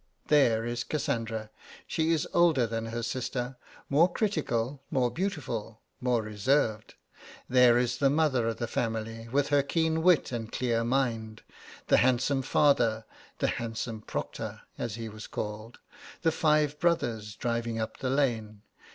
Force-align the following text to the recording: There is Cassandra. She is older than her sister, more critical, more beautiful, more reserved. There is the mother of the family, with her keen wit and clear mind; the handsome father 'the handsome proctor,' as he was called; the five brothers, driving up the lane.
There 0.29 0.65
is 0.65 0.83
Cassandra. 0.83 1.51
She 1.85 2.11
is 2.11 2.27
older 2.33 2.65
than 2.65 2.87
her 2.87 3.03
sister, 3.03 3.57
more 3.87 4.11
critical, 4.11 4.81
more 4.89 5.11
beautiful, 5.11 5.79
more 5.99 6.23
reserved. 6.23 6.95
There 7.47 7.77
is 7.77 7.97
the 7.97 8.09
mother 8.09 8.47
of 8.47 8.57
the 8.57 8.65
family, 8.65 9.27
with 9.27 9.49
her 9.49 9.61
keen 9.61 10.01
wit 10.01 10.31
and 10.31 10.51
clear 10.51 10.83
mind; 10.83 11.43
the 11.85 11.97
handsome 11.97 12.41
father 12.41 13.05
'the 13.37 13.47
handsome 13.61 14.01
proctor,' 14.01 14.61
as 14.75 14.95
he 14.95 15.07
was 15.07 15.27
called; 15.27 15.77
the 16.23 16.31
five 16.31 16.79
brothers, 16.79 17.35
driving 17.35 17.77
up 17.77 17.97
the 17.97 18.09
lane. 18.09 18.63